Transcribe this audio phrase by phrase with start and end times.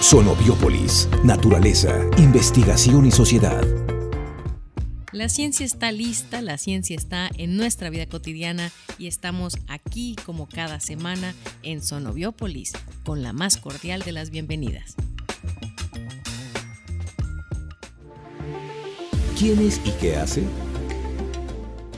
[0.00, 3.64] Sonobiópolis, naturaleza, investigación y sociedad.
[5.10, 10.48] La ciencia está lista, la ciencia está en nuestra vida cotidiana y estamos aquí como
[10.48, 12.72] cada semana en Sonobiópolis
[13.04, 14.94] con la más cordial de las bienvenidas.
[19.38, 20.44] ¿Quién es y qué hace?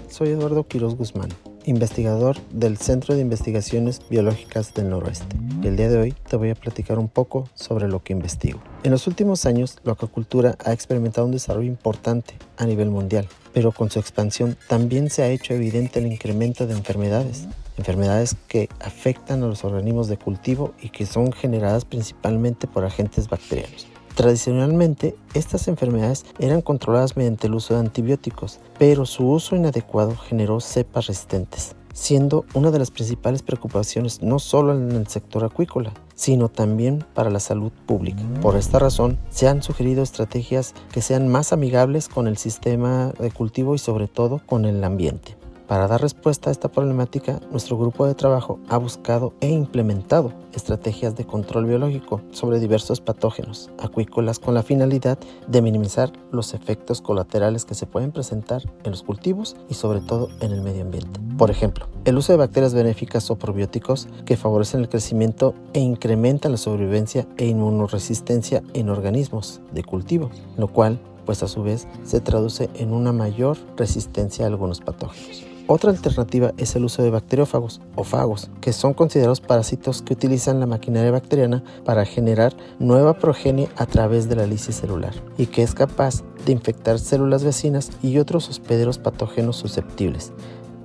[0.08, 1.30] Soy Eduardo Quiroz Guzmán
[1.64, 5.36] investigador del Centro de Investigaciones Biológicas del Noroeste.
[5.62, 8.60] Y el día de hoy te voy a platicar un poco sobre lo que investigo.
[8.84, 13.72] En los últimos años, la acuacultura ha experimentado un desarrollo importante a nivel mundial, pero
[13.72, 17.46] con su expansión también se ha hecho evidente el incremento de enfermedades,
[17.76, 23.28] enfermedades que afectan a los organismos de cultivo y que son generadas principalmente por agentes
[23.28, 23.86] bacterianos.
[24.18, 30.58] Tradicionalmente, estas enfermedades eran controladas mediante el uso de antibióticos, pero su uso inadecuado generó
[30.58, 36.48] cepas resistentes, siendo una de las principales preocupaciones no solo en el sector acuícola, sino
[36.48, 38.20] también para la salud pública.
[38.42, 43.30] Por esta razón, se han sugerido estrategias que sean más amigables con el sistema de
[43.30, 45.36] cultivo y sobre todo con el ambiente.
[45.68, 51.14] Para dar respuesta a esta problemática, nuestro grupo de trabajo ha buscado e implementado estrategias
[51.14, 57.66] de control biológico sobre diversos patógenos acuícolas con la finalidad de minimizar los efectos colaterales
[57.66, 61.20] que se pueden presentar en los cultivos y sobre todo en el medio ambiente.
[61.36, 66.52] Por ejemplo, el uso de bacterias benéficas o probióticos que favorecen el crecimiento e incrementan
[66.52, 72.22] la sobrevivencia e inmunoresistencia en organismos de cultivo, lo cual pues a su vez se
[72.22, 75.44] traduce en una mayor resistencia a algunos patógenos.
[75.66, 80.58] Otra alternativa es el uso de bacteriófagos o fagos, que son considerados parásitos que utilizan
[80.58, 85.62] la maquinaria bacteriana para generar nueva progenie a través de la lisis celular y que
[85.62, 90.32] es capaz de infectar células vecinas y otros hospederos patógenos susceptibles.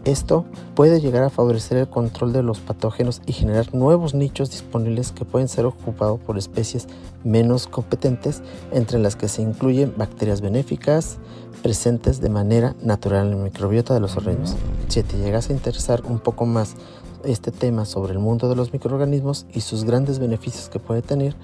[0.06, 5.14] Esto puede llegar a favorecer el control de los patógenos y generar nuevos nichos disponibles
[5.14, 6.88] que pueden ser ocupados por especies
[7.24, 8.42] menos competentes,
[8.74, 11.20] entre las que se incluyen bacterias benéficas
[11.62, 14.58] presentes de manera natural en el microbiota de los organismos.
[14.90, 16.76] Si te llegas a interesar un poco más
[17.24, 21.38] este tema sobre el mundo de los microorganismos y sus grandes beneficios que puede tener,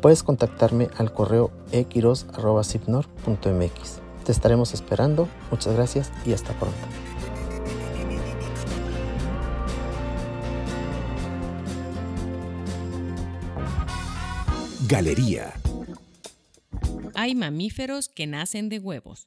[0.00, 4.00] puedes contactarme al correo equiros.cipnor.mx.
[4.24, 5.28] Te estaremos esperando.
[5.50, 7.05] Muchas gracias y hasta pronto.
[14.88, 15.52] Galería.
[17.14, 19.26] Hay mamíferos que nacen de huevos.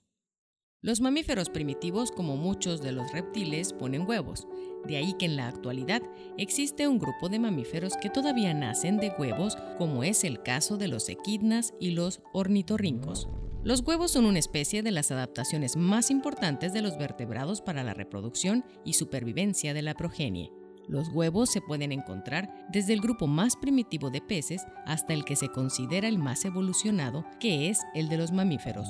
[0.81, 4.47] Los mamíferos primitivos, como muchos de los reptiles, ponen huevos.
[4.85, 6.01] De ahí que en la actualidad
[6.37, 10.87] existe un grupo de mamíferos que todavía nacen de huevos, como es el caso de
[10.87, 13.27] los equidnas y los ornitorrincos.
[13.61, 17.93] Los huevos son una especie de las adaptaciones más importantes de los vertebrados para la
[17.93, 20.53] reproducción y supervivencia de la progenie.
[20.89, 25.35] Los huevos se pueden encontrar desde el grupo más primitivo de peces hasta el que
[25.35, 28.89] se considera el más evolucionado, que es el de los mamíferos.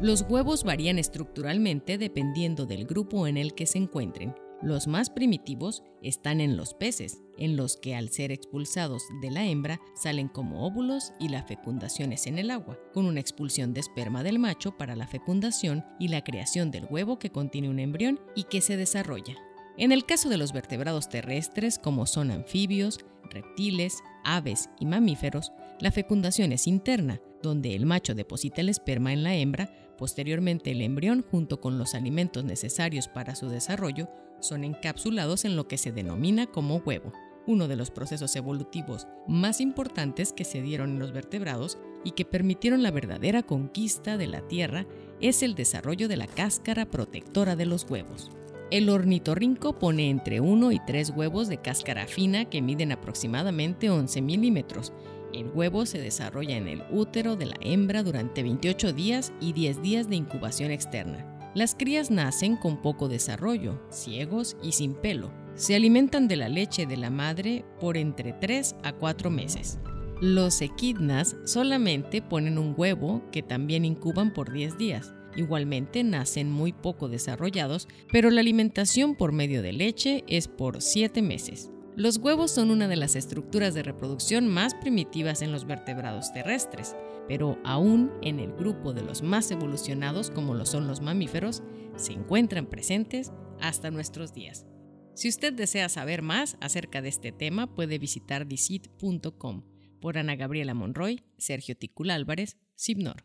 [0.00, 4.34] Los huevos varían estructuralmente dependiendo del grupo en el que se encuentren.
[4.62, 9.44] Los más primitivos están en los peces, en los que al ser expulsados de la
[9.44, 13.80] hembra salen como óvulos y la fecundación es en el agua, con una expulsión de
[13.80, 18.18] esperma del macho para la fecundación y la creación del huevo que contiene un embrión
[18.34, 19.36] y que se desarrolla.
[19.76, 25.90] En el caso de los vertebrados terrestres, como son anfibios, reptiles, aves y mamíferos, la
[25.90, 31.24] fecundación es interna, donde el macho deposita el esperma en la hembra, posteriormente el embrión
[31.28, 34.08] junto con los alimentos necesarios para su desarrollo
[34.40, 37.12] son encapsulados en lo que se denomina como huevo,
[37.46, 42.24] uno de los procesos evolutivos más importantes que se dieron en los vertebrados y que
[42.24, 44.86] permitieron la verdadera conquista de la Tierra
[45.20, 48.30] es el desarrollo de la cáscara protectora de los huevos.
[48.74, 54.20] El ornitorrinco pone entre 1 y 3 huevos de cáscara fina que miden aproximadamente 11
[54.20, 54.92] milímetros.
[55.32, 59.80] El huevo se desarrolla en el útero de la hembra durante 28 días y 10
[59.80, 61.52] días de incubación externa.
[61.54, 65.30] Las crías nacen con poco desarrollo, ciegos y sin pelo.
[65.54, 69.78] Se alimentan de la leche de la madre por entre 3 a 4 meses.
[70.20, 75.14] Los equidnas solamente ponen un huevo que también incuban por 10 días.
[75.36, 81.22] Igualmente nacen muy poco desarrollados, pero la alimentación por medio de leche es por 7
[81.22, 81.70] meses.
[81.96, 86.96] Los huevos son una de las estructuras de reproducción más primitivas en los vertebrados terrestres,
[87.28, 91.62] pero aún en el grupo de los más evolucionados como lo son los mamíferos,
[91.96, 94.66] se encuentran presentes hasta nuestros días.
[95.14, 99.62] Si usted desea saber más acerca de este tema, puede visitar dicit.com.
[100.00, 103.24] Por Ana Gabriela Monroy, Sergio Ticul Álvarez, Sibnor